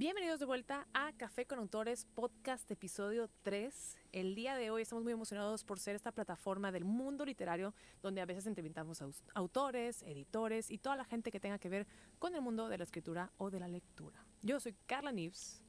[0.00, 3.98] Bienvenidos de vuelta a Café con Autores, podcast episodio 3.
[4.12, 8.22] El día de hoy estamos muy emocionados por ser esta plataforma del mundo literario donde
[8.22, 11.86] a veces entrevistamos a autores, editores y toda la gente que tenga que ver
[12.18, 14.24] con el mundo de la escritura o de la lectura.
[14.40, 15.62] Yo soy Carla Nives.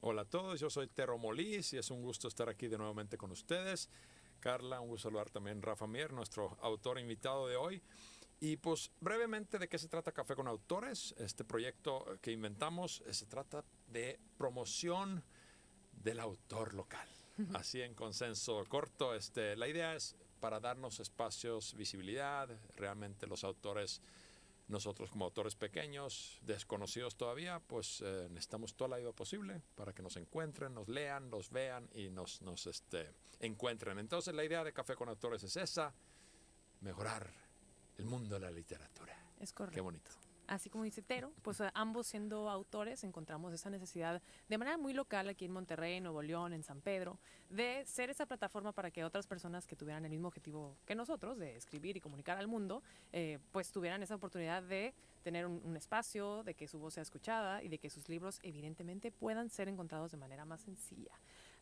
[0.00, 3.16] Hola a todos, yo soy Tero Molís y es un gusto estar aquí de nuevamente
[3.16, 3.88] con ustedes.
[4.40, 7.80] Carla, un gusto saludar también Rafa Mier, nuestro autor invitado de hoy.
[8.44, 11.14] Y pues brevemente de qué se trata Café con Autores.
[11.16, 15.22] Este proyecto que inventamos eh, se trata de promoción
[15.92, 17.08] del autor local.
[17.54, 24.02] Así en consenso corto, este, la idea es para darnos espacios, visibilidad, realmente los autores,
[24.66, 30.02] nosotros como autores pequeños, desconocidos todavía, pues eh, necesitamos toda la ayuda posible para que
[30.02, 33.08] nos encuentren, nos lean, nos vean y nos, nos este,
[33.38, 34.00] encuentren.
[34.00, 35.94] Entonces la idea de Café con Autores es esa,
[36.80, 37.41] mejorar
[37.98, 39.16] el mundo de la literatura.
[39.40, 39.74] Es correcto.
[39.74, 40.10] Qué bonito.
[40.52, 44.92] Así como dice Tero, pues eh, ambos siendo autores encontramos esa necesidad de manera muy
[44.92, 49.04] local aquí en Monterrey, Nuevo León, en San Pedro, de ser esa plataforma para que
[49.04, 52.82] otras personas que tuvieran el mismo objetivo que nosotros, de escribir y comunicar al mundo,
[53.12, 57.62] eh, pues tuvieran esa oportunidad de tener un, espacio, de que su voz sea escuchada
[57.62, 61.12] y de que sus libros evidentemente puedan ser encontrados de manera más sencilla.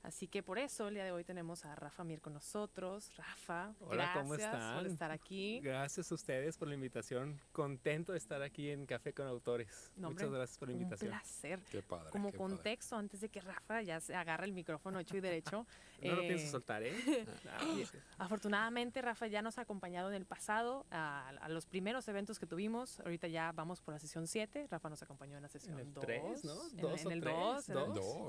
[0.03, 3.11] Así que por eso el día de hoy tenemos a Rafa Mier con nosotros.
[3.17, 4.79] Rafa, Hola, gracias ¿cómo están?
[4.79, 5.61] por estar aquí.
[5.61, 7.39] Gracias a ustedes por la invitación.
[7.53, 9.91] Contento de estar aquí en Café con Autores.
[9.97, 11.13] Muchas gracias por la invitación.
[11.13, 11.61] Un placer.
[11.71, 12.11] Qué padre.
[12.11, 15.67] Como contexto, antes de que Rafa ya se agarre el micrófono hecho y derecho.
[16.03, 16.95] no lo pienso eh, soltar, ¿eh?
[18.19, 23.01] afortunadamente, Rafa ya nos ha acompañado en el pasado a, los primeros eventos que tuvimos.
[23.01, 24.67] Ahorita ya vamos por la sesión 7.
[24.71, 26.05] Rafa nos acompañó en la sesión 2.
[26.05, 26.55] En el ¿no?
[26.81, 27.65] ¿Dos en, el 2.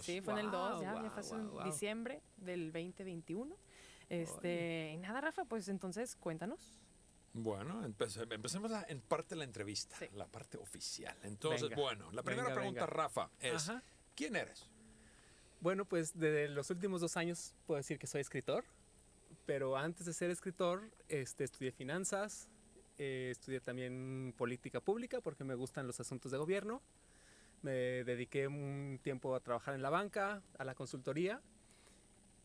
[0.04, 0.82] Sí, fue en el 2.
[0.82, 1.24] Ya, ya fue
[1.64, 3.56] diciembre del 2021.
[4.10, 6.82] Este, y nada, Rafa, pues entonces cuéntanos.
[7.34, 11.18] Bueno, empecemos en parte de la entrevista, la parte oficial.
[11.24, 13.72] Entonces, bueno, la primera pregunta, Rafa, es,
[14.16, 14.68] ¿quién eres?
[15.62, 18.66] Bueno, pues desde los últimos dos años puedo decir que soy escritor,
[19.46, 22.50] pero antes de ser escritor este, estudié finanzas,
[22.98, 26.82] eh, estudié también política pública porque me gustan los asuntos de gobierno,
[27.62, 31.42] me dediqué un tiempo a trabajar en la banca, a la consultoría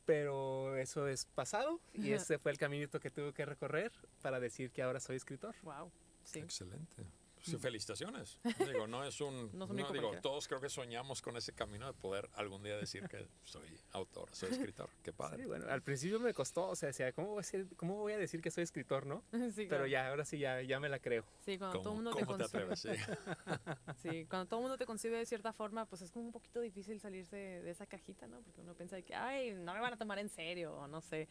[0.06, 4.71] pero eso es pasado y ese fue el caminito que tuve que recorrer para decir
[4.71, 5.54] que ahora soy escritor.
[5.62, 5.91] Wow.
[6.22, 6.38] Sí.
[6.38, 7.04] Excelente.
[7.51, 8.39] Sí, felicitaciones.
[8.65, 9.51] Digo, no es un.
[9.57, 13.29] No, digo, todos creo que soñamos con ese camino de poder algún día decir que
[13.43, 14.91] soy autor, soy escritor.
[15.03, 15.43] Qué padre.
[15.43, 18.12] Sí, bueno, al principio me costó, o sea, decía, ¿cómo voy a decir, cómo voy
[18.12, 19.23] a decir que soy escritor, no?
[19.57, 21.25] Sí, Pero ya, ahora sí, ya, ya me la creo.
[21.45, 22.81] Sí, cuando todo el mundo te, atreves?
[22.81, 22.89] Sí.
[24.03, 26.61] sí, cuando todo el mundo te concibe de cierta forma, pues es como un poquito
[26.61, 28.41] difícil salirse de esa cajita, ¿no?
[28.43, 31.28] Porque uno piensa que, ay, no me van a tomar en serio, o no sé.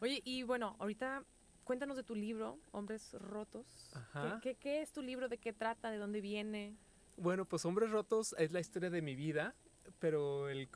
[0.00, 1.24] Oye, y bueno, ahorita
[1.66, 3.66] cuéntanos de tu libro, Hombres Rotos.
[4.40, 5.28] ¿Qué, es tu libro?
[5.28, 5.90] ¿De qué trata?
[5.90, 6.76] ¿De dónde viene?
[7.16, 9.54] Bueno, pues Hombres Rotos es la historia de mi vida,
[9.98, 10.70] pero el,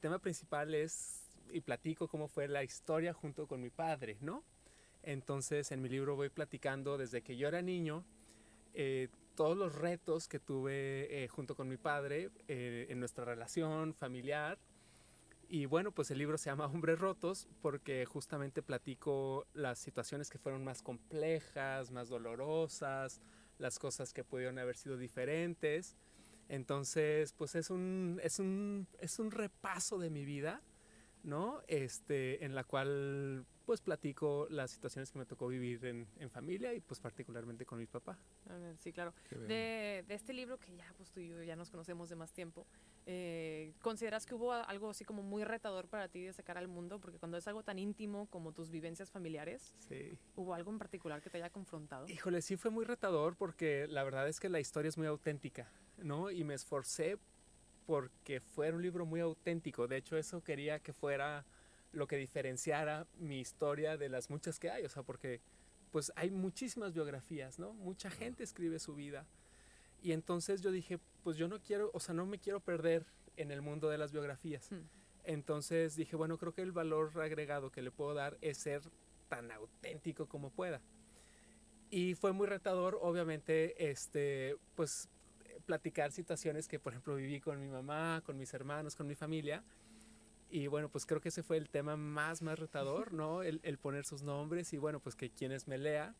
[0.00, 4.42] tema principal es, y platico cómo fue la historia junto con mi padre, ¿no?
[5.02, 8.04] Entonces en mi libro voy platicando desde que yo era niño,
[8.72, 13.92] eh, todos los retos que tuve eh, junto con mi padre eh, en nuestra relación
[13.94, 14.58] familiar,
[15.52, 20.38] y bueno, pues el libro se llama Hombres Rotos porque justamente platico las situaciones que
[20.38, 23.20] fueron más complejas, más dolorosas,
[23.58, 25.96] las cosas que pudieron haber sido diferentes.
[26.48, 30.62] Entonces, pues es un, es un, es un repaso de mi vida,
[31.24, 31.62] ¿no?
[31.66, 36.80] Este, en la cual pues platico las situaciones que me tocó vivir en, familia y
[36.80, 38.18] pues particularmente con mi papá.
[38.78, 39.14] sí, claro.
[39.46, 42.66] De, este libro que ya pues tú y yo ya nos conocemos de más tiempo,
[43.06, 46.98] eh, ¿consideras que hubo algo así como muy retador para ti de sacar al mundo?
[46.98, 49.72] Porque cuando es algo tan íntimo como tus vivencias familiares,
[50.34, 52.08] ¿hubo algo en particular que te haya confrontado?
[52.08, 55.70] Híjole, sí fue muy retador porque la verdad es que la historia es muy auténtica,
[55.96, 56.32] ¿no?
[56.32, 57.18] Y me esforcé
[57.86, 59.86] porque fuera un libro muy auténtico.
[59.86, 61.46] De hecho, eso quería que fuera
[61.92, 65.40] lo que diferenciara mi historia de las muchas que hay, o sea, porque
[65.90, 67.72] pues hay muchísimas biografías, ¿no?
[67.72, 69.26] Mucha gente escribe su vida.
[70.02, 73.06] Y entonces yo dije, pues yo no quiero, o sea, no me quiero perder
[73.36, 74.70] en el mundo de las biografías.
[74.70, 74.86] Hmm.
[75.24, 78.82] Entonces dije, bueno, creo que el valor agregado que le puedo dar es ser
[79.28, 80.80] tan auténtico como pueda.
[81.90, 85.08] Y fue muy retador, obviamente, este, pues
[85.66, 89.62] platicar situaciones que, por ejemplo, viví con mi mamá, con mis hermanos, con mi familia,
[90.50, 93.42] y bueno, pues creo que ese fue el tema más, más retador, ¿no?
[93.42, 96.16] El, poner sus nombres y bueno, pues que quienes me lean,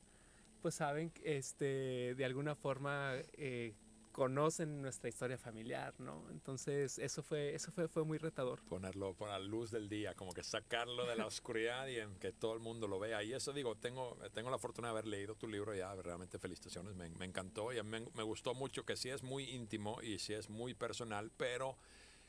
[0.62, 3.74] pues saben, este, de alguna forma, eh,
[4.12, 6.28] conocen nuestra historia familiar, ¿no?
[6.30, 8.60] Entonces eso fue, eso fue, fue muy retador.
[8.68, 12.32] Ponerlo por la luz del día, como que sacarlo de la oscuridad y en que
[12.32, 13.22] todo el mundo lo vea.
[13.22, 16.94] Y eso digo, tengo, tengo la fortuna de haber leído tu libro ya, realmente felicitaciones,
[16.94, 20.02] me, me encantó y a mí me, me, gustó mucho que sí es muy íntimo
[20.02, 21.76] y sí es muy personal, pero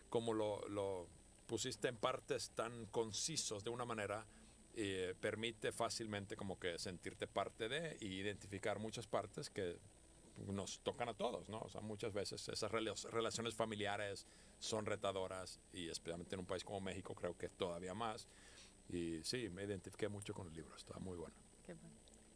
[0.09, 1.07] como lo, lo
[1.51, 4.25] pusiste en partes tan concisos de una manera,
[4.73, 9.77] eh, permite fácilmente como que sentirte parte de y identificar muchas partes que
[10.47, 11.59] nos tocan a todos, ¿no?
[11.59, 14.25] O sea, muchas veces esas relaciones familiares
[14.59, 18.29] son retadoras y especialmente en un país como México creo que todavía más.
[18.87, 21.35] Y sí, me identifiqué mucho con el libro, está muy bueno.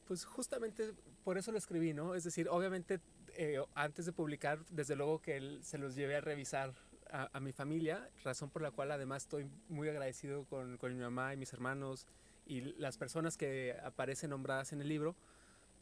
[0.03, 2.15] Pues justamente por eso lo escribí, ¿no?
[2.15, 3.00] Es decir, obviamente
[3.38, 6.73] eh, antes de publicar, desde luego que él, se los llevé a revisar
[7.12, 11.02] a, a, mi familia, razón por la cual además estoy muy agradecido con, con mi
[11.02, 12.07] mamá y mis hermanos
[12.46, 15.16] y las personas que aparecen nombradas en el libro,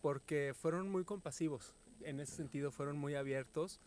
[0.02, 3.80] porque fueron muy compasivos, en ese sentido fueron muy abiertos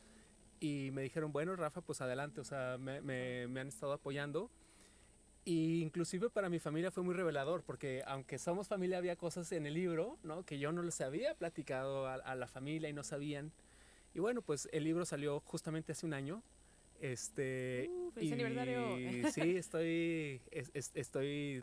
[0.60, 4.50] y me dijeron, bueno, Rafa, pues adelante, o sea, me, me, me han estado apoyando.
[5.44, 9.66] Y inclusive para mi familia fue muy revelador, porque aunque somos familia, había cosas en
[9.66, 10.44] el libro, ¿no?
[10.44, 13.52] Que yo no les había platicado a, a la familia y no sabían.
[14.12, 16.42] Y bueno, pues el libro salió justamente hace un año.
[17.00, 18.96] Este, uh, feliz y, aniversario.
[19.32, 21.62] Sí, estoy, es, es, estoy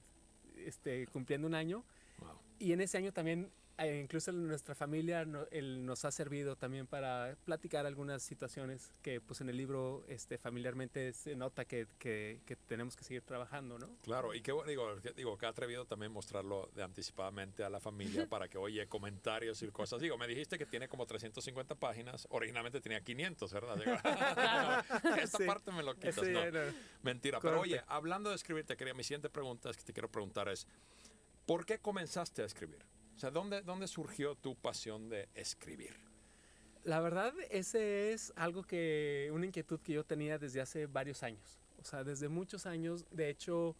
[0.57, 1.83] este, cumpliendo un año.
[2.19, 2.37] Wow.
[2.59, 6.85] Y en ese año también, eh, incluso nuestra familia, no, él nos ha servido también
[6.85, 12.39] para platicar algunas situaciones que pues en el libro este, familiarmente se nota que, que,
[12.45, 13.89] que tenemos que seguir trabajando, ¿no?
[14.03, 18.27] Claro, y que digo, digo, que ha atrevido también mostrarlo de anticipadamente a la familia
[18.29, 20.01] para que oye comentarios y cosas.
[20.01, 23.77] Digo, me dijiste que tiene como 350 páginas, originalmente tenía 500, ¿verdad?
[23.77, 23.91] Digo,
[25.03, 25.45] no, esta Sí.
[25.45, 26.41] parte me lo quitas, Sí, no.
[27.01, 30.09] Mentira, pero oye, hablando de escribir, te quería, mi siguiente pregunta es que te quiero
[30.09, 30.67] preguntar es,
[31.45, 32.85] ¿por qué comenzaste a escribir?
[33.15, 35.95] O sea, ¿dónde, dónde surgió tu pasión de escribir?
[36.83, 41.61] La verdad, ese es algo que, una inquietud que yo tenía desde hace varios años.
[41.81, 43.75] O sea, desde muchos años, de hecho,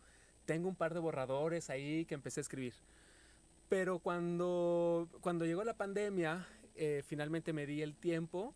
[0.46, 2.74] tengo un par de borradores ahí que empecé a escribir.
[3.68, 8.54] Pero cuando, cuando llegó la pandemia, eh, finalmente me di el tiempo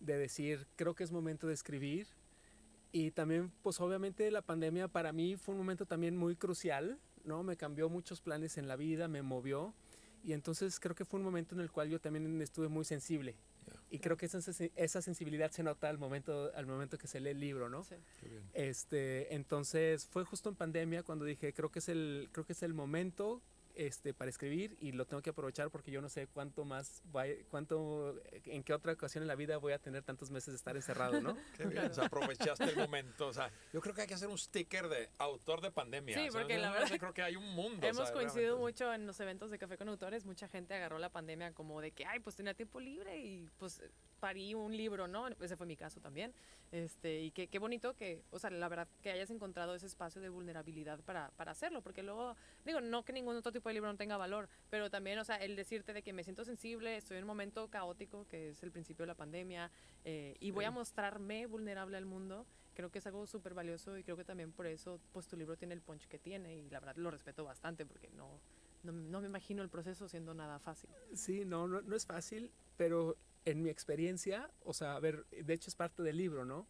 [0.00, 2.06] de decir, creo que es momento de escribir.
[2.92, 7.42] Y también, pues obviamente la pandemia para mí fue un momento también muy crucial, ¿no?
[7.42, 9.74] Me cambió muchos planes en la vida, me movió.
[10.22, 13.36] Y entonces creo que fue un momento en el cual yo también estuve muy sensible.
[13.90, 14.38] Y creo que esa,
[14.76, 17.82] esa sensibilidad se nota al momento, al momento que se lee el libro, ¿no?
[17.84, 17.96] Sí.
[18.20, 18.42] Qué bien.
[18.52, 22.62] Este, entonces fue justo en pandemia cuando dije, creo que es el, creo que es
[22.62, 23.42] el momento
[23.86, 27.34] este, para escribir y lo tengo que aprovechar porque yo no sé cuánto más, vaya-
[27.48, 30.76] cuánto, en qué otra ocasión en la vida voy a tener tantos meses de estar
[30.76, 31.34] encerrado, ¿no?
[31.56, 33.28] Qué bien, o sea, aprovechaste el momento.
[33.28, 36.14] O sea, yo creo que hay que hacer un sticker de autor de pandemia.
[36.14, 37.86] Sí, o sea, porque la verdad creo que hay un mundo.
[37.86, 38.84] Hemos o sea, coincidido realmente.
[38.84, 40.26] mucho en los eventos de Café con Autores.
[40.26, 43.82] Mucha gente agarró la pandemia como de que, ay, pues tenía tiempo libre y pues
[44.20, 45.28] parí un libro, ¿no?
[45.28, 46.32] Ese fue mi caso también.
[46.70, 50.20] Este, y qué, qué bonito que, o sea, la verdad, que hayas encontrado ese espacio
[50.20, 53.90] de vulnerabilidad para, para hacerlo, porque luego, digo, no que ningún otro tipo de libro
[53.90, 57.16] no tenga valor, pero también, o sea, el decirte de que me siento sensible, estoy
[57.16, 59.70] en un momento caótico, que es el principio de la pandemia,
[60.04, 64.04] eh, y voy a mostrarme vulnerable al mundo, creo que es algo súper valioso y
[64.04, 66.80] creo que también por eso, pues tu libro tiene el punch que tiene y la
[66.80, 68.40] verdad lo respeto bastante porque no,
[68.82, 70.90] no, no me imagino el proceso siendo nada fácil.
[71.14, 75.54] Sí, no, no, no es fácil, pero en mi experiencia, o sea, a ver, de
[75.54, 76.66] hecho es parte del libro, ¿no?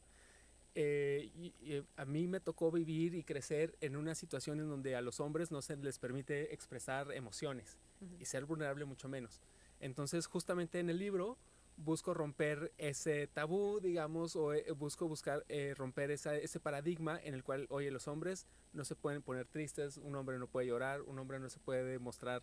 [0.76, 4.94] Eh, y- y a mí me tocó vivir y crecer en una situación en donde
[4.94, 8.16] a los hombres no se les permite expresar emociones Ujú.
[8.20, 9.40] y ser vulnerable mucho menos.
[9.80, 11.38] Entonces, justamente en el libro
[11.76, 17.34] busco romper ese tabú, digamos, o eh, busco buscar eh, romper esa- ese paradigma en
[17.34, 21.02] el cual, oye, los hombres no se pueden poner tristes, un hombre no puede llorar,
[21.02, 22.42] un hombre no se puede mostrar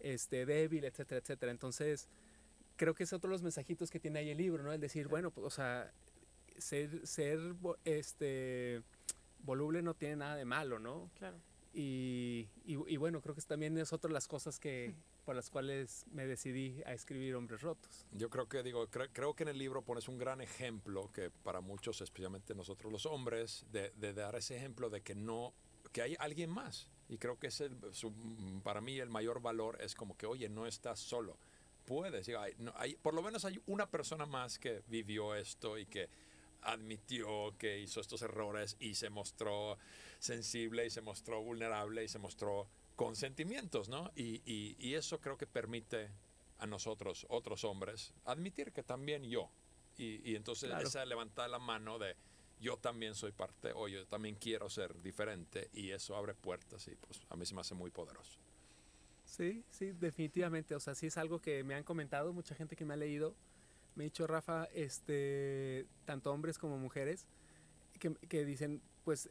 [0.00, 1.50] este, débil, etcétera, etcétera.
[1.50, 2.08] Entonces,
[2.76, 4.72] creo que es otro de los mensajitos que tiene ahí el libro, ¿no?
[4.72, 5.92] El decir, bueno, pues, o sea,
[6.58, 7.40] ser, ser
[7.84, 8.82] este,
[9.40, 11.10] voluble no tiene nada de malo, ¿no?
[11.18, 11.38] Claro.
[11.72, 15.50] Y, y, y bueno, creo que también es otra de las cosas que, por las
[15.50, 18.06] cuales me decidí a escribir Hombres Rotos.
[18.12, 21.30] Yo creo que digo, cre- creo que en el libro pones un gran ejemplo que
[21.30, 25.52] para muchos, especialmente nosotros los hombres, de, de dar ese ejemplo de que no,
[25.92, 26.88] que hay alguien más.
[27.08, 28.12] Y creo que es el, su-
[28.62, 31.38] para mí el mayor valor es como que, oye, no estás solo.
[31.84, 35.76] Puedes, digo, hay, no- hay- por lo menos hay una persona más que vivió esto
[35.78, 36.08] y que
[36.62, 39.78] admitió que hizo estos errores y se mostró
[40.18, 44.10] sensible y se mostró vulnerable y se mostró con sentimientos, ¿no?
[44.14, 46.10] Y, y- y eso creo que permite
[46.58, 49.50] a nosotros, otros hombres, admitir que también yo.
[49.98, 50.88] Y, y entonces Claro.
[50.88, 52.16] esa levantar la mano de
[52.60, 56.94] yo también soy parte o yo también quiero ser diferente y eso abre puertas y
[56.96, 58.38] pues a mí se me hace muy poderoso.
[59.24, 60.74] Sí, sí, definitivamente.
[60.74, 63.34] O sea, sí es algo que me han comentado mucha gente que me ha leído.
[63.94, 67.26] me ha dicho Rafa, este, tanto hombres como mujeres,
[67.98, 69.30] que, que dicen, pues,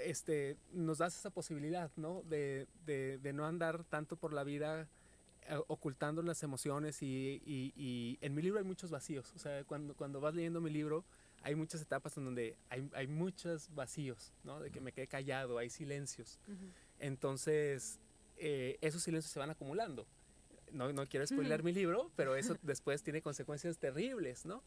[0.00, 2.22] este, nos das esa posibilidad, ¿no?
[2.22, 4.88] De, de, de no andar tanto por la vida
[5.42, 9.32] eh, ocultando las emociones y, y, y, en mi libro hay muchos vacíos.
[9.34, 11.04] O sea, cuando, cuando vas leyendo mi libro
[11.42, 14.60] hay muchas etapas en donde hay, hay muchos vacíos, ¿no?
[14.60, 16.38] De que me quedé callado, hay silencios.
[16.46, 16.72] Uh -huh.
[16.98, 17.98] Entonces,
[18.40, 20.06] eh, esos silencios se van acumulando.
[20.72, 21.66] No, no quiero spoiler uh -huh.
[21.66, 24.62] mi libro, pero eso después tiene consecuencias terribles, ¿no?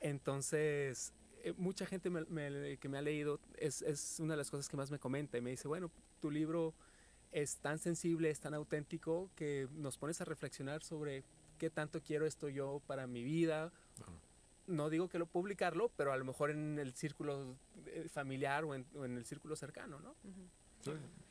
[0.00, 4.50] Entonces, eh, mucha gente me, me, que me ha leído es, es una de las
[4.50, 6.74] cosas que más me comenta y me dice, bueno, tu libro
[7.32, 11.24] es tan sensible, es tan auténtico que nos pones a reflexionar sobre
[11.58, 13.72] qué tanto quiero esto yo para mi vida.
[13.98, 14.20] Uh -huh.
[14.68, 17.56] No digo que lo publicarlo, pero a lo mejor en el círculo
[17.86, 20.10] eh, familiar o en, o en el círculo cercano, ¿no?
[20.22, 20.48] Uh -huh.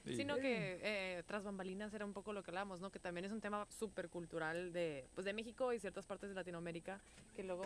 [0.05, 0.15] Sí.
[0.15, 2.91] Sino que eh, tras bambalinas era un poco lo que hablábamos, ¿no?
[2.91, 6.35] Que también es un tema súper cultural de, pues de México y ciertas partes de
[6.35, 7.01] Latinoamérica
[7.35, 7.63] que luego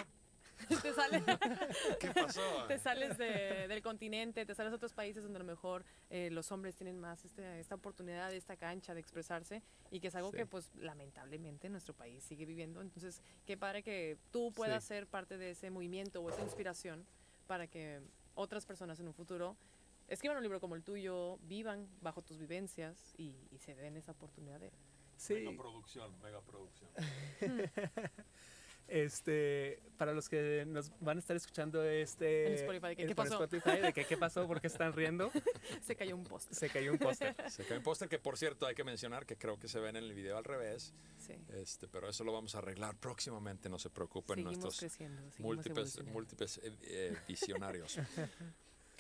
[0.82, 1.24] te sales,
[2.00, 2.42] ¿Qué pasó?
[2.68, 6.30] te sales de, del continente, te sales a otros países donde a lo mejor eh,
[6.32, 10.32] los hombres tienen más este, esta oportunidad, esta cancha de expresarse y que es algo
[10.32, 10.38] sí.
[10.38, 12.82] que pues lamentablemente nuestro país sigue viviendo.
[12.82, 14.90] Entonces, qué padre que tú puedas sí.
[14.90, 17.06] ser parte de ese movimiento o esa inspiración
[17.48, 18.02] para que
[18.36, 19.58] otras personas en un futuro
[20.12, 24.12] escriban un libro como el tuyo, vivan bajo tus vivencias y, y se den esa
[24.12, 24.72] oportunidad de...
[25.16, 25.36] Sí.
[25.36, 26.90] Mega producción, mega producción.
[28.88, 33.42] Este, para los que nos van a estar escuchando este en Spotify, ¿qué, ¿qué pasó?
[33.42, 35.32] Spotify, de que, qué pasó, por qué están riendo.
[35.82, 36.54] se cayó un póster.
[36.54, 37.34] Se cayó un póster.
[37.50, 39.96] se cayó un póster que por cierto hay que mencionar que creo que se ven
[39.96, 40.94] en el video al revés.
[41.20, 41.36] Sí.
[41.54, 46.58] Este, pero eso lo vamos a arreglar próximamente, no se preocupen seguimos nuestros múltiples múltiples
[46.58, 47.98] eh, eh, visionarios.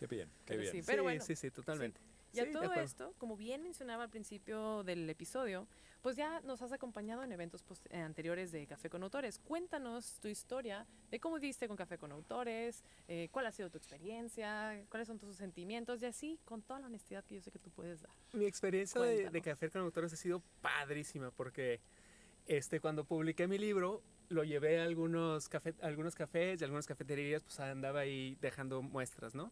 [0.01, 0.71] Qué bien, qué pero bien.
[0.71, 1.99] Sí, pero bueno, sí, sí, totalmente.
[1.99, 2.37] Sí.
[2.37, 5.67] Y a todo esto, como bien mencionaba al principio del episodio,
[6.01, 9.37] pues ya nos has acompañado en eventos eh, anteriores de Café con Autores.
[9.37, 13.77] Cuéntanos tu historia de cómo viste con Café con Autores, eh, cuál ha sido tu
[13.77, 17.59] experiencia, cuáles son tus sentimientos y así, con toda la honestidad que yo sé que
[17.59, 18.11] tú puedes dar.
[18.33, 21.81] Mi experiencia de, de, Café con Autores ha sido padrísima porque
[22.47, 27.43] este, cuando publiqué mi libro lo llevé a algunos, café, algunos cafés y algunas cafeterías,
[27.43, 29.51] pues andaba ahí dejando muestras, ¿no?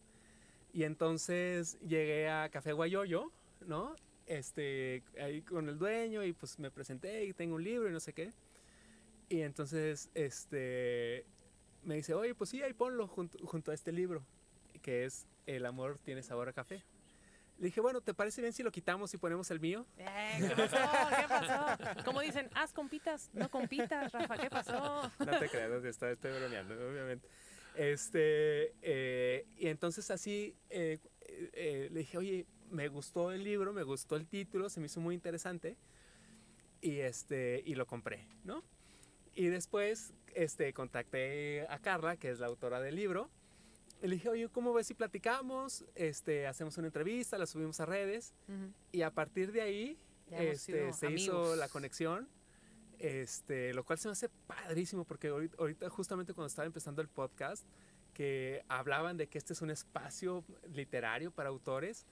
[0.74, 3.32] Y entonces llegué a Café Guayoyo,
[3.66, 3.96] ¿no?
[4.28, 8.00] Este, ahí con el dueño y pues me presenté y tengo un libro y no
[8.00, 8.32] sé qué.
[9.28, 11.26] Y entonces, este,
[11.84, 14.24] me dice, oye, pues sí, ahí ponlo junto, junto a este libro,
[14.82, 16.84] que es El amor tiene sabor a café.
[17.58, 19.86] Le dije, bueno, ¿te parece bien si lo quitamos y ponemos el mío?
[19.98, 20.78] Eh, ¿Qué pasó?
[21.10, 22.04] ¿Qué pasó?
[22.06, 25.12] Como dicen, haz compitas, no compitas, Rafa, ¿qué pasó?
[25.20, 27.28] No te creas, estoy, estoy bromeando, obviamente.
[27.80, 31.00] Este, eh, y entonces así eh,
[31.54, 35.00] eh, le dije, oye, me gustó el libro, me gustó el título, se me hizo
[35.00, 35.78] muy interesante
[36.82, 38.66] y, este, y lo compré, ¿no?
[39.34, 43.30] Y después este, contacté a Carla, que es la autora del libro,
[44.04, 45.86] y le dije, oye, ¿cómo ves si platicamos?
[45.96, 48.74] Este, hacemos una entrevista, la subimos a redes uh -huh.
[48.92, 49.98] y a partir de ahí
[50.32, 51.22] este, se amigos.
[51.24, 52.28] hizo la conexión
[53.00, 57.08] este, lo cual se me hace padrísimo porque ahorita, ahorita, justamente cuando estaba empezando el
[57.08, 57.66] podcast
[58.14, 62.06] que hablaban de que este es un espacio literario para autores,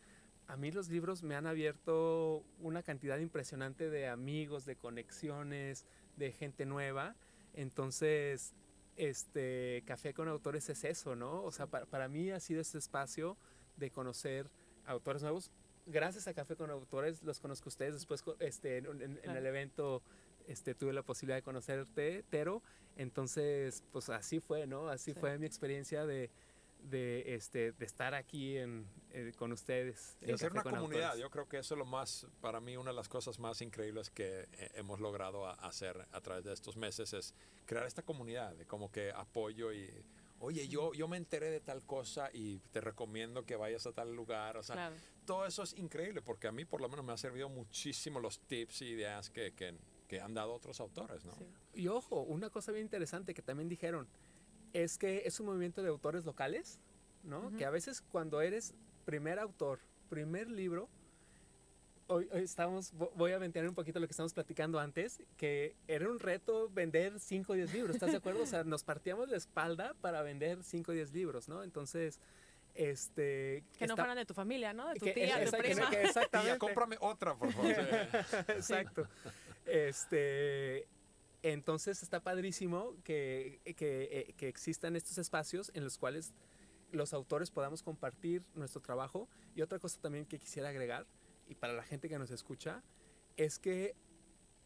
[0.47, 6.31] a mí los libros me han abierto una cantidad impresionante de amigos, de conexiones, de
[6.31, 7.15] gente nueva.
[7.53, 8.53] Entonces,
[8.95, 11.43] este Café con Autores es eso, ¿no?
[11.43, 13.37] O sea, para, para mí ha sido este espacio
[13.75, 14.49] de conocer
[14.85, 15.51] autores nuevos.
[15.85, 17.93] Gracias a Café con Autores los conozco a ustedes.
[17.95, 20.01] Después, este, en, en, en el evento
[20.47, 22.63] este, tuve la posibilidad de conocerte, Tero.
[22.95, 24.89] Entonces, pues así fue, ¿no?
[24.89, 25.19] Así sí.
[25.19, 26.31] fue mi experiencia de,
[26.83, 30.17] de, este, de estar aquí en, eh, con ustedes.
[30.21, 31.11] Y hacer una comunidad.
[31.11, 31.21] Autores.
[31.21, 34.09] Yo creo que eso es lo más, para mí, una de las cosas más increíbles
[34.09, 37.33] que eh, hemos logrado a, hacer a través de estos meses es
[37.65, 39.89] crear esta comunidad de como que apoyo y
[40.39, 44.15] oye, yo, yo me enteré de tal cosa y te recomiendo que vayas a tal
[44.15, 44.57] lugar.
[44.57, 44.95] O sea, claro.
[45.25, 48.39] todo eso es increíble porque a mí por lo menos me ha servido muchísimo los
[48.41, 49.75] tips y ideas que, que,
[50.07, 51.33] que han dado otros autores, ¿no?
[51.33, 51.45] Sí.
[51.73, 54.07] Y ojo, una cosa bien interesante que también dijeron
[54.73, 56.79] es que es un movimiento de autores locales,
[57.23, 57.39] ¿no?
[57.39, 57.57] Uh -huh.
[57.57, 58.73] Que a veces cuando eres
[59.05, 60.89] primer autor, primer libro,
[62.07, 66.09] hoy, hoy estamos, voy a ventilar un poquito lo que estamos platicando antes, que era
[66.09, 68.43] un reto vender 5 o 10 libros, ¿estás de acuerdo?
[68.43, 71.63] o sea, nos partíamos la espalda para vender 5 o 10 libros, ¿no?
[71.63, 72.19] Entonces,
[72.73, 73.63] este...
[73.77, 74.87] Que está, no fueran de tu familia, ¿no?
[74.89, 75.89] De tu tía, que, tu prima.
[75.89, 76.51] Que, exactamente.
[76.51, 77.71] Tía, cómprame otra, por favor.
[78.49, 79.07] Exacto.
[79.67, 80.87] Este...
[81.43, 86.33] Entonces está padrísimo que, que, que, existan estos espacios en los cuales
[86.91, 89.29] los autores podamos compartir nuestro trabajo.
[89.55, 91.05] Y otra cosa también que quisiera agregar,
[91.47, 92.83] y para la gente que nos escucha,
[93.37, 93.95] es que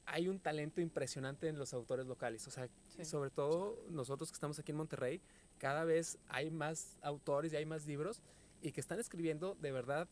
[0.05, 2.47] hay un talento impresionante en los autores locales.
[2.47, 3.05] O sea, Sí.
[3.05, 5.21] sobre todo nosotros que estamos aquí en Monterrey,
[5.57, 8.21] cada vez hay más autores y hay más libros
[8.61, 10.07] y que están escribiendo de verdad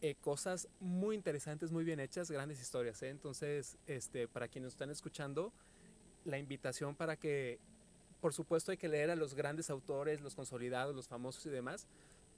[0.00, 3.02] eh, cosas muy interesantes, muy bien hechas, grandes historias.
[3.02, 3.08] ¿eh?
[3.08, 5.52] Entonces, este, para quienes están escuchando,
[6.24, 7.58] la invitación para que,
[8.20, 11.88] por supuesto, hay que leer a los grandes autores, los consolidados, los famosos y demás,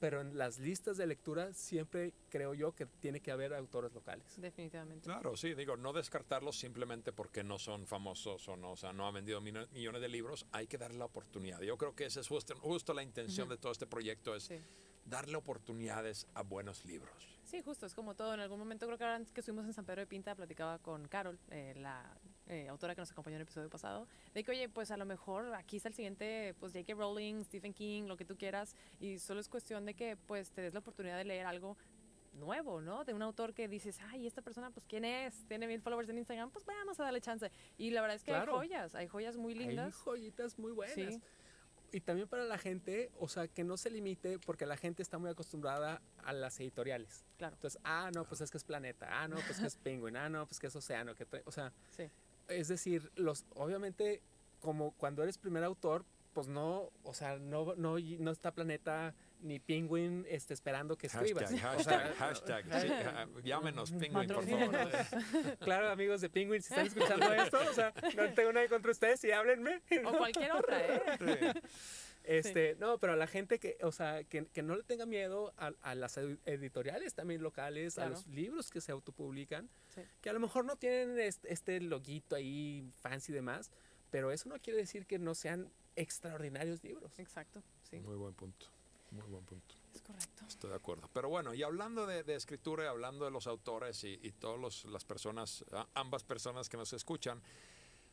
[0.00, 4.40] pero en las listas de lectura siempre creo yo que tiene que haber autores locales.
[4.40, 5.04] Definitivamente.
[5.04, 9.06] Claro, sí, digo, no descartarlos simplemente porque no son famosos o no, o sea, no
[9.06, 11.60] han vendido millones de libros, hay que darle la oportunidad.
[11.60, 14.58] Yo creo que esa es justo, justo la intención de todo este proyecto, es Sí.
[15.10, 17.10] Darle oportunidades a buenos libros.
[17.44, 18.32] Sí, justo, es como todo.
[18.32, 21.08] En algún momento, creo que ahora que estuvimos en San Pedro de Pinta, platicaba con
[21.08, 24.68] Carol, eh, la eh, autora que nos acompañó en el episodio pasado, de que, oye,
[24.68, 26.94] pues a lo mejor aquí está el siguiente, pues J.K.
[26.94, 30.62] Rowling, Stephen King, lo que tú quieras, y solo es cuestión de que, pues, te
[30.62, 31.76] des la oportunidad de leer algo
[32.32, 33.04] nuevo, ¿no?
[33.04, 35.44] De un autor que dices, ay, esta persona, pues, ¿quién es?
[35.48, 37.50] Tiene mil followers en Instagram, pues vamos a darle chance.
[37.76, 38.52] Y la verdad es que Claro.
[38.60, 39.94] hay joyas, hay joyas muy Hay lindas.
[40.04, 40.94] joyitas muy buenas.
[40.94, 41.20] Sí.
[41.92, 45.18] Y también para la gente, o sea, que no se limite porque la gente está
[45.18, 47.24] muy acostumbrada a las editoriales.
[47.36, 47.54] Claro.
[47.56, 50.28] Entonces, ah, no, pues es que es Planeta, ah, no, pues que es Penguin, ah,
[50.28, 52.04] no, pues que es Océano, que o sea, Sí.
[52.48, 54.22] es decir, los obviamente
[54.60, 59.58] como cuando eres primer autor, pues no, o sea, no no no está Planeta ni
[59.58, 61.50] Penguin este, esperando que escribas.
[61.50, 63.28] Hashtag, O sea, hashtag, hashtag.
[63.36, 64.90] Sí, llámenos, Penguin, por favor.
[65.60, 69.22] Claro, amigos de Penguin, si están escuchando esto, o sea, no tengo nada contra ustedes
[69.24, 69.82] y háblenme.
[70.04, 71.02] O cualquier otra, ¿eh?
[71.18, 71.60] Sí.
[72.24, 75.54] Este, no, pero a la gente que, o sea, que, que no le tenga miedo
[75.56, 78.08] a, a las ed- editoriales también locales, Claro.
[78.08, 80.02] a los libros que se autopublican, Sí.
[80.20, 83.70] que a lo mejor no tienen este, este loguito ahí fancy y demás,
[84.10, 87.18] pero eso no quiere decir que no sean extraordinarios libros.
[87.18, 88.66] Exacto, sí, Muy buen punto,
[89.12, 89.74] muy buen punto.
[89.94, 90.44] es correcto.
[90.46, 91.08] Estoy de acuerdo.
[91.12, 94.84] Pero bueno, y hablando de, de escritura y hablando de los autores y, y todas
[94.84, 97.40] las personas, a- ambas personas que nos escuchan,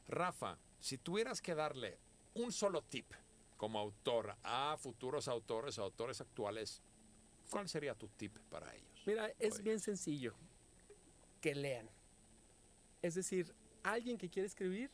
[0.07, 1.97] Rafa, si tuvieras que darle
[2.35, 3.11] un solo tip
[3.57, 6.81] como autor a futuros autores o autores actuales,
[7.49, 9.03] ¿cuál sería tu tip para ellos?
[9.05, 9.63] Mira, es Oye.
[9.63, 10.33] bien sencillo.
[11.41, 11.89] Que lean.
[13.01, 14.91] Es decir, alguien que quiere escribir,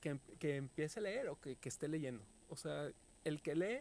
[0.00, 2.24] que, que empiece a leer o que, que esté leyendo.
[2.48, 2.90] O sea,
[3.24, 3.80] el que lee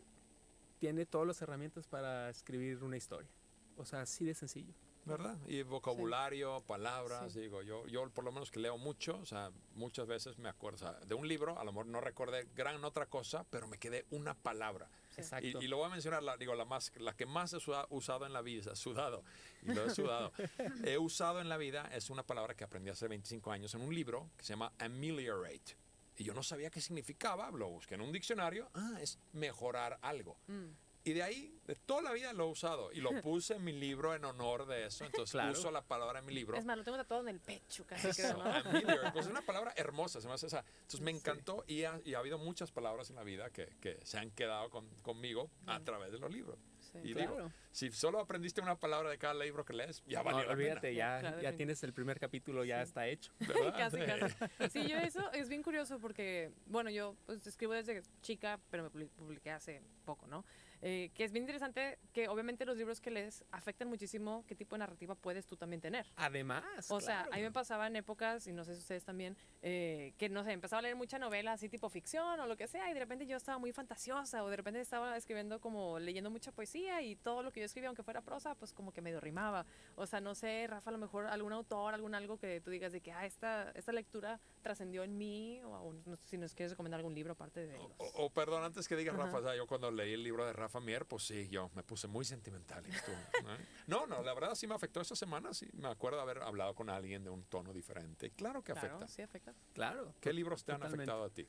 [0.79, 3.29] tiene todas las herramientas para escribir una historia.
[3.77, 4.73] O sea, así de sencillo.
[5.05, 5.37] ¿Verdad?
[5.47, 10.05] Y vocabulario, palabras, digo, yo, yo por lo menos que leo mucho, o sea, muchas
[10.05, 13.05] veces me acuerdo, o sea, de un libro, a lo mejor no recordé gran otra
[13.05, 14.89] cosa, pero me quedé una palabra.
[15.11, 15.21] Sí.
[15.21, 15.61] Exacto.
[15.61, 17.87] Y, y lo voy a mencionar, la, digo, la, más, la que más he suda-
[17.89, 19.23] usado en la vida, sudado,
[19.63, 20.33] y lo he sudado,
[20.83, 23.95] he usado en la vida, es una palabra que aprendí hace 25 años en un
[23.95, 25.77] libro que se llama ameliorate.
[26.17, 30.37] Y yo no sabía qué significaba, lo busqué en un diccionario, ah, es mejorar algo.
[30.47, 30.69] Mm.
[31.07, 33.71] Y de ahí, de toda la vida lo he usado y lo puse en mi
[33.71, 35.05] libro en honor de eso.
[35.05, 35.51] Entonces Claro.
[35.53, 36.57] uso la palabra en mi libro.
[36.57, 38.21] Es más, lo tengo tatuado en el pecho, casi Eso,
[38.71, 39.13] creo, ¿no?
[39.13, 40.65] Pues es una palabra hermosa, se me hace esa.
[40.81, 41.17] Entonces me Sí.
[41.17, 44.31] encantó y ha, y ha habido muchas palabras en la vida que, que se han
[44.31, 45.83] quedado con- conmigo a Mm.
[45.85, 46.59] través de los libros.
[46.91, 46.99] Sí.
[47.03, 47.35] Y Claro.
[47.35, 50.51] digo, si solo aprendiste una palabra de cada libro que lees, ya No, valió la
[50.53, 51.57] olvídate, ya, Claro, ya sí.
[51.57, 52.83] tienes el primer capítulo, ya Sí.
[52.89, 53.31] está hecho.
[53.71, 53.73] pena.
[53.73, 54.05] casi, Sí.
[54.05, 54.69] casi.
[54.69, 58.89] Sí, yo eso es bien curioso porque, bueno, yo pues, escribo desde chica, pero me
[58.89, 60.45] publi- publiqué hace poco, ¿no?
[60.81, 64.75] Eh, que es bien interesante que obviamente los libros que lees afectan muchísimo qué tipo
[64.75, 66.05] de narrativa puedes tú también tener.
[66.15, 67.33] Además, O sea, claro.
[67.33, 70.43] a mí me pasaba en épocas, y no sé si ustedes también, eh, que no
[70.43, 72.99] sé, empezaba a leer mucha novela así tipo ficción o lo que sea, y de
[72.99, 77.15] repente yo estaba muy fantasiosa, o de repente estaba escribiendo como leyendo mucha poesía, y
[77.15, 79.65] todo lo que yo escribía, aunque fuera prosa, pues como que medio rimaba.
[79.95, 82.91] O sea, no sé, Rafa, a lo mejor algún autor, algún algo que tú digas
[82.93, 86.71] de que, ah, esta, esta lectura trascendió en mí, o aún, no si nos quieres
[86.71, 87.91] recomendar algún libro aparte de O, los...
[88.13, 89.15] o- o, perdón, antes que digas.
[89.15, 91.83] Rafa, o sea, yo cuando leí el libro de Rafa Mier, pues sí, yo me
[91.83, 92.83] puse muy sentimental.
[92.85, 92.89] ¿eh?
[93.87, 96.75] No, no, la verdad sí me afectó esta semana, sí, me acuerdo de haber hablado
[96.75, 98.31] con alguien de un tono diferente.
[98.31, 99.07] Claro que Claro, afecta.
[99.07, 99.53] sí afecta.
[99.73, 100.13] Claro.
[100.19, 101.47] ¿Qué libros te han afectado a ti?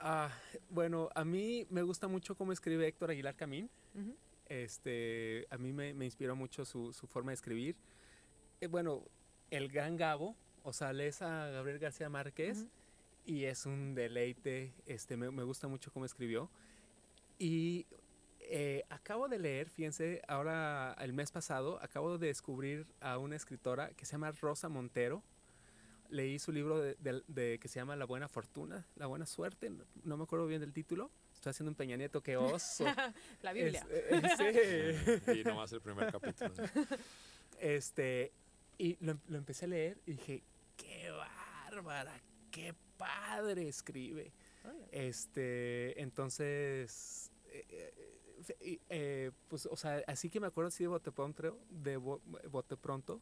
[0.00, 0.30] Ah,
[0.70, 3.70] bueno, a mí me gusta mucho cómo escribe Héctor Aguilar Camín.
[4.46, 7.76] Este, a mí me, me inspiró mucho su, su forma de escribir.
[8.60, 9.02] Eh, bueno,
[9.50, 12.66] el gran Gabo, o sea, lees a Gabriel García Márquez
[13.24, 14.74] y es un deleite.
[14.86, 16.50] Este, me, me gusta mucho cómo escribió.
[17.38, 17.86] Y
[18.46, 23.90] eh, acabo de leer, fíjense, ahora el mes pasado, acabo de descubrir a una escritora
[23.90, 25.22] que se llama Rosa Montero.
[26.10, 29.70] Leí su libro de, de- de- que se llama La Buena Fortuna, La Buena Suerte,
[29.70, 31.10] no, no me acuerdo bien del título.
[31.34, 32.84] Estoy haciendo un Peña Nieto, qué oso.
[33.42, 33.84] La Biblia.
[33.90, 35.32] Es- eh, sí.
[35.40, 36.52] Y nomás el primer capítulo.
[37.60, 38.32] Este,
[38.78, 40.42] y lo, lo empecé a leer y dije,
[40.76, 44.32] qué bárbara, qué padre escribe.
[44.92, 47.92] Este, entonces, eh,
[48.88, 52.20] eh, pues, o sea, así que me acuerdo así de bote pronto, de bo-
[52.50, 53.20] bote pronto,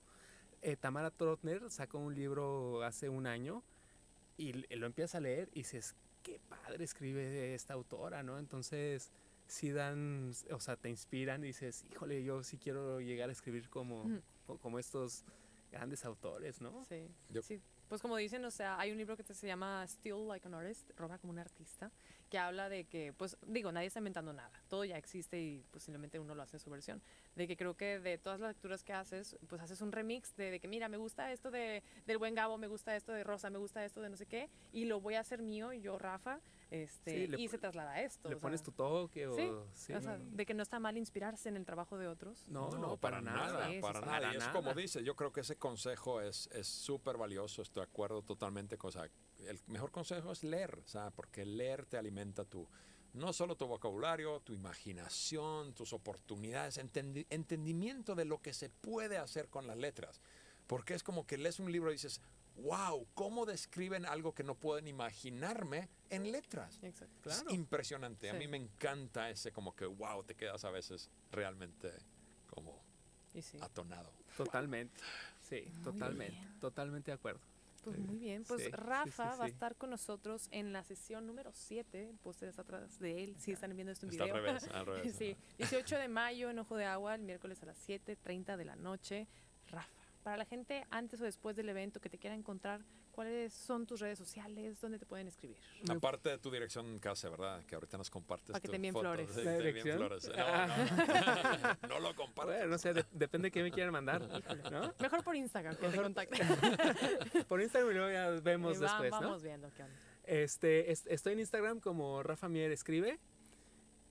[0.62, 3.62] eh, Tamara Trotner sacó un libro hace un año
[4.36, 8.38] y lo empiezas a leer y dices, qué padre escribe esta autora, ¿no?
[8.38, 9.10] Entonces,
[9.46, 13.68] sí dan, o sea, te inspiran y dices, híjole, yo sí quiero llegar a escribir
[13.68, 14.04] como,
[14.46, 15.24] co- como estos
[15.70, 16.84] grandes autores, ¿no?
[16.84, 17.08] Sí.
[17.28, 17.60] Yo- sí.
[17.88, 20.90] Pues como dicen, o sea, hay un libro que se llama Still Like an Artist,
[20.96, 21.90] roba como un artista,
[22.32, 26.18] que habla de que, pues digo, nadie está inventando nada, todo ya existe y posiblemente
[26.18, 27.02] uno lo hace en su versión.
[27.36, 30.50] De que creo que de todas las lecturas que haces, pues haces un remix de,
[30.50, 33.50] de que, mira, me gusta esto de, del buen Gabo, me gusta esto de Rosa,
[33.50, 36.40] me gusta esto de no sé qué, y lo voy a hacer mío, yo, Rafa,
[36.70, 38.30] este, Sí, y se traslada a esto.
[38.30, 39.36] Le o sea, pones tu toque o...
[39.36, 39.92] sí, sí.
[39.92, 42.48] o sea, de que no está mal inspirarse en el trabajo de otros.
[42.48, 43.68] No, no, para nada.
[43.68, 44.06] Sí, para sí.
[44.06, 44.18] nada.
[44.18, 44.52] Para Y es nada.
[44.54, 48.78] como dice, yo creo que ese consejo es es súper valioso, estoy de acuerdo totalmente
[48.78, 49.10] con, o sea,
[49.48, 52.68] el mejor consejo es leer, o sea, porque leer te alimenta tu,
[53.14, 59.18] no solo tu vocabulario, tu imaginación, tus oportunidades, entendi- entendimiento de lo que se puede
[59.18, 60.20] hacer con las letras.
[60.66, 62.20] Porque es como que lees un libro y dices,
[62.56, 66.78] wow, ¿cómo describen algo que no pueden imaginarme en letras?
[66.82, 67.20] Exacto.
[67.22, 67.48] Claro.
[67.48, 68.30] Es impresionante.
[68.30, 71.92] A mí me encanta ese como que, wow, te quedas a veces realmente
[72.46, 72.82] como
[73.34, 73.58] Y sí.
[73.60, 74.12] atonado.
[74.36, 75.00] Totalmente.
[75.40, 76.38] Sí, Muy totalmente.
[76.38, 76.60] bien.
[76.60, 77.40] Totalmente de acuerdo.
[77.82, 81.26] Pues muy bien, pues sí, Rafa sí, va a estar con nosotros en la sesión
[81.26, 84.30] número 7, el póster está atrás de él, si están viendo esto en Está al
[84.30, 84.42] video.
[84.44, 85.16] revés, al revés.
[85.16, 88.76] sí, 18 de mayo en Ojo de Agua, el miércoles a las 7.30 de la
[88.76, 89.26] noche.
[89.68, 89.88] Rafa,
[90.22, 94.00] para la gente antes o después del evento que te quiera encontrar, ¿cuáles son tus
[94.00, 94.80] redes sociales?
[94.80, 95.56] ¿Dónde te pueden escribir?
[95.88, 97.62] Aparte de tu dirección en casa, ¿verdad?
[97.66, 99.30] Que ahorita nos compartes Pa' que te envíen flores.
[99.32, 99.98] Sí, ¿La te dirección?
[99.98, 100.28] flores.
[100.28, 101.76] No, Ah.
[101.82, 102.54] no, no lo compartes.
[102.56, 104.20] Bueno, no sé, de- depende de qué me quieran mandar,
[104.70, 104.92] ¿no?
[104.98, 106.40] Mejor por Instagram, que te Mejor- contacten.
[107.48, 109.20] Por Instagram y luego ya vemos va- después, ¿no?
[109.20, 109.96] Vamos viendo qué onda.
[110.24, 113.18] Este, es- estoy en Instagram como Rafa Mier Escribe.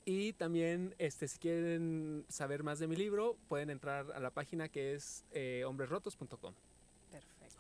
[0.04, 4.68] Y también, este, si quieren saber más de mi libro, pueden entrar a la página
[4.68, 6.56] que es eh, hombresrotos.com.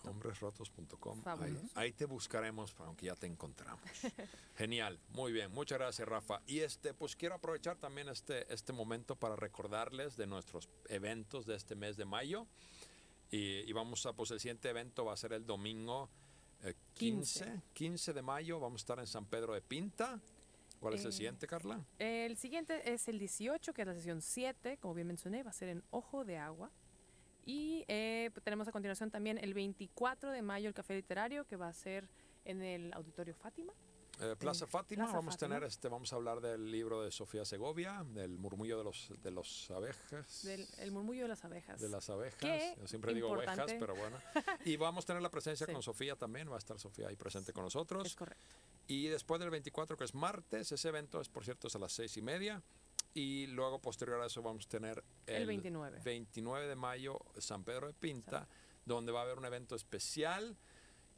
[0.10, 1.22] Hombresrotos.com.
[1.26, 3.82] Ahí, ahí te buscaremos, aunque ya te encontramos.
[4.58, 6.42] Genial, muy bien, muchas gracias Rafa.
[6.48, 11.56] Y este, pues quiero aprovechar también este, este momento para recordarles de nuestros eventos de
[11.56, 12.48] este mes de mayo.
[13.30, 16.10] Y, y vamos a, pues el siguiente evento va a ser el domingo
[16.64, 17.62] eh, 15, 15.
[17.74, 18.60] 15 de mayo.
[18.60, 20.20] Vamos a estar en San Pedro de Pinta.
[20.80, 21.80] ¿Cuál es el Eh, siguiente, Carla?
[22.00, 25.54] El siguiente es el 18, que es la sesión 7, como bien mencioné, va a
[25.54, 26.72] ser en Ojo de Agua.
[27.46, 31.56] Y eh, pues, tenemos a continuación también el 24 de mayo el Café Literario, que
[31.56, 32.08] va a ser
[32.46, 33.74] en el Auditorio Fátima.
[34.20, 37.10] Eh, Plaza eh, Fátima, Plaza vamos a tener este, vamos a hablar del libro de
[37.12, 40.44] Sofía Segovia, del murmullo de los de los abejas.
[40.44, 41.82] Del el murmullo de las abejas.
[41.82, 42.36] de las abejas.
[42.40, 43.80] Qué Yo siempre digo ovejas, importante.
[43.80, 44.18] pero bueno.
[44.66, 45.74] Y vamos a tener la presencia Sí.
[45.74, 48.16] con Sofía también, va a estar Sofía ahí presente con Es nosotros.
[48.16, 48.56] correcto.
[48.88, 51.94] Y después del 24, que es martes, ese evento es por cierto es a las
[51.94, 52.62] seis y media.
[53.14, 56.00] Y luego posterior a eso vamos a tener El 29.
[56.04, 58.48] 29 de mayo, San Pedro de Pinta,
[58.86, 60.58] donde va a haber un evento especial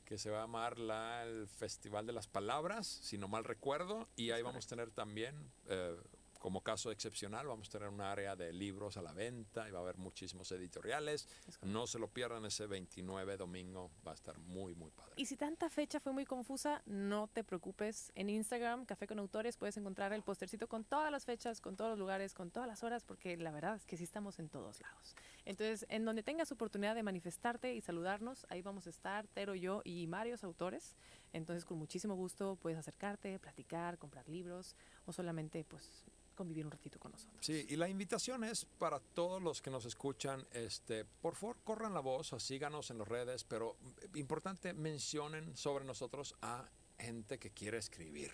[0.06, 4.08] que se va a llamar la, el Festival de las Palabras, si no mal recuerdo,
[4.16, 5.96] y ahí vamos a tener también, eh,
[6.44, 9.80] como caso excepcional, vamos a tener un área de libros a la venta y va
[9.80, 11.26] a haber muchísimos editoriales.
[11.62, 15.14] No se lo pierdan ese 29 domingo, va a estar muy, muy padre.
[15.16, 18.12] Y si tanta fecha fue muy confusa, no te preocupes.
[18.16, 21.92] En Instagram, Café con Autores, puedes encontrar el postercito con todas las fechas, con todos
[21.92, 24.82] los lugares, con todas las horas, porque la verdad es que sí estamos en todos
[24.82, 25.16] lados.
[25.46, 29.82] Entonces, en donde tengas oportunidad de manifestarte y saludarnos, ahí vamos a estar, Tero, yo
[29.86, 30.98] y varios autores.
[31.32, 34.76] Entonces, con muchísimo gusto puedes acercarte, platicar, comprar libros
[35.06, 37.38] o solamente, pues, convivir un ratito con nosotros.
[37.46, 41.94] Sí, y la invitación es para todos los que nos escuchan, este, por favor, corran
[41.94, 43.76] la voz, o síganos en las redes, pero
[44.14, 46.70] mm, importante, mencionen sobre nosotros a
[47.00, 48.32] gente que quiere escribir.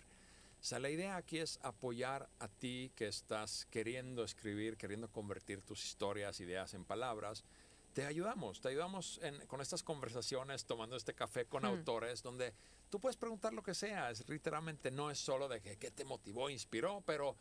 [0.62, 5.62] O sea, la idea aquí es apoyar a ti que estás queriendo escribir, queriendo convertir
[5.62, 7.46] tus historias, ideas en palabras.
[7.94, 12.54] Te ayudamos, te ayudamos en- con estas conversaciones, tomando este café con autores, donde
[12.90, 14.12] tú puedes preguntar lo que sea.
[14.12, 17.36] Es, literalmente no es solo de que, qué te motivó, inspiró, pero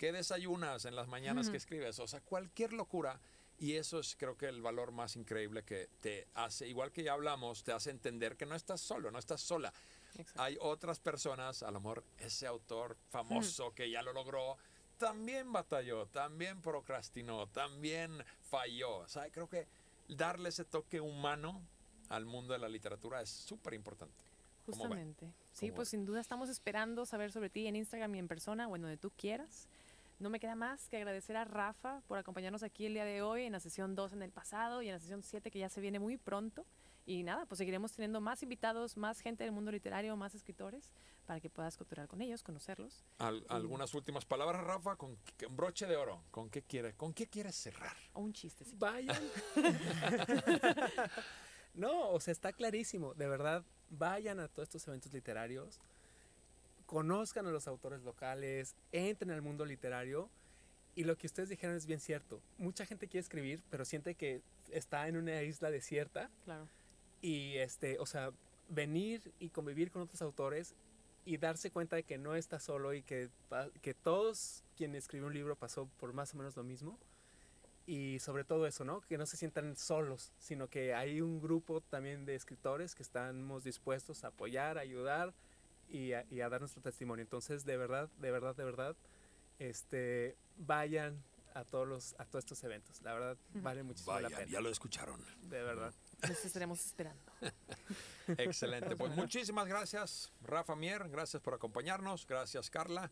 [0.00, 1.98] ¿Qué desayunas en las mañanas que escribes?
[1.98, 3.20] O sea, cualquier locura.
[3.58, 7.12] Y eso es creo que el valor más increíble que te hace, igual que ya
[7.12, 9.70] hablamos, te hace entender que no estás solo, no estás sola.
[10.14, 10.40] Exacto.
[10.40, 14.56] Hay otras personas, a lo mejor ese autor famoso que ya lo logró,
[14.96, 19.00] también batalló, también procrastinó, también falló.
[19.00, 19.68] O sea, creo que
[20.08, 21.60] darle ese toque humano
[22.08, 24.24] al mundo de la literatura es súper importante.
[24.64, 25.30] Justamente.
[25.52, 28.66] Sí, ¿Cómo pues sin duda estamos esperando saber sobre ti en Instagram y en persona
[28.66, 29.68] o en donde tú quieras.
[30.20, 33.44] No me queda más que agradecer a Rafa por acompañarnos aquí el día de hoy
[33.44, 35.80] en la sesión 2 en el pasado y en la sesión 7 que ya se
[35.80, 36.66] viene muy pronto.
[37.06, 40.92] Y nada, pues seguiremos teniendo más invitados, más gente del mundo literario, más escritores,
[41.26, 43.02] para que puedas coturar con ellos, conocerlos.
[43.18, 45.16] Al- algunas últimas palabras, Rafa, con
[45.52, 46.22] broche de oro.
[46.30, 47.96] ¿Con qué quieres, con qué quieres cerrar?
[48.12, 48.66] O un chiste.
[48.66, 48.76] sí.
[48.78, 49.16] Vayan.
[51.74, 53.14] no, o sea, está clarísimo.
[53.14, 55.80] De verdad, vayan a todos estos eventos literarios.
[56.90, 60.28] Conozcan a los autores locales, entren al mundo literario.
[60.96, 62.42] Y lo que ustedes dijeron es bien cierto.
[62.58, 66.28] Mucha gente quiere escribir, pero siente que está en una isla desierta.
[66.44, 66.66] Claro.
[67.22, 68.32] Y este, o sea,
[68.68, 70.74] venir y convivir con otros autores
[71.24, 73.28] y darse cuenta de que no está solo y que,
[73.82, 76.98] que todos quien escribió un libro pasó por más o menos lo mismo.
[77.86, 79.00] Y sobre todo eso, ¿no?
[79.02, 83.62] Que no se sientan solos, sino que hay un grupo también de escritores que estamos
[83.62, 85.32] dispuestos a apoyar, a ayudar
[85.90, 87.22] y a, y a dar nuestro testimonio.
[87.22, 88.96] Entonces, de verdad, de verdad, de verdad,
[89.58, 91.22] este, vayan
[91.54, 93.02] a todos los, a todos estos eventos.
[93.02, 94.52] La verdad, vale muchísimo la Vayan, pena.
[94.52, 95.20] ya lo escucharon.
[95.42, 95.92] De verdad.
[96.28, 97.22] Nos estaremos esperando.
[98.38, 98.96] Excelente.
[99.00, 101.08] Pues muchísimas gracias, Rafa Mier.
[101.08, 102.26] Gracias por acompañarnos.
[102.26, 103.10] Gracias, Carla.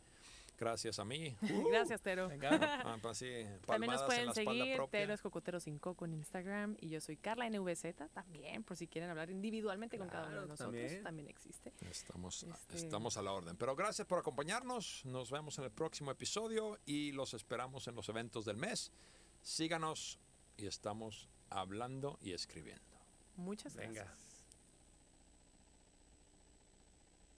[0.58, 1.36] Gracias a mí.
[1.70, 2.28] Gracias, Tero.
[2.28, 2.50] Venga.
[2.84, 3.24] Ah, pues
[3.64, 4.78] También nos pueden seguir.
[4.90, 8.88] Tero es Cocotero sin Coco en Instagram y yo soy Carla NVZ también, por si
[8.88, 11.02] quieren hablar individualmente con cada uno de Claro, nosotros, también.
[11.04, 11.72] también, existe.
[11.88, 13.56] Estamos, Este- estamos a la orden.
[13.56, 15.04] Pero gracias por acompañarnos.
[15.04, 18.90] Nos vemos en el próximo episodio y los esperamos en los eventos del mes.
[19.42, 20.18] Síganos
[20.56, 22.82] y estamos hablando y escribiendo.
[23.36, 24.02] Muchas Venga.
[24.04, 24.27] gracias.